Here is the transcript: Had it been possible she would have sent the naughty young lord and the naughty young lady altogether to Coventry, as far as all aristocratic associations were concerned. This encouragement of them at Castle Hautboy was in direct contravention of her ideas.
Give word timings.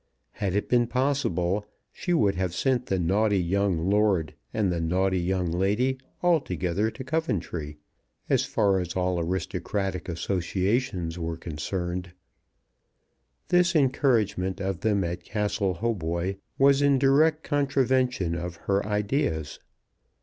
Had 0.31 0.55
it 0.55 0.67
been 0.67 0.87
possible 0.87 1.63
she 1.91 2.11
would 2.11 2.33
have 2.33 2.55
sent 2.55 2.87
the 2.87 2.97
naughty 2.97 3.37
young 3.37 3.87
lord 3.87 4.33
and 4.51 4.71
the 4.71 4.81
naughty 4.81 5.19
young 5.19 5.51
lady 5.51 5.99
altogether 6.23 6.89
to 6.89 7.03
Coventry, 7.03 7.77
as 8.27 8.43
far 8.43 8.79
as 8.79 8.95
all 8.95 9.19
aristocratic 9.19 10.09
associations 10.09 11.19
were 11.19 11.37
concerned. 11.37 12.13
This 13.49 13.75
encouragement 13.75 14.59
of 14.59 14.79
them 14.79 15.03
at 15.03 15.23
Castle 15.23 15.75
Hautboy 15.75 16.37
was 16.57 16.81
in 16.81 16.97
direct 16.97 17.43
contravention 17.43 18.33
of 18.33 18.55
her 18.55 18.83
ideas. 18.83 19.59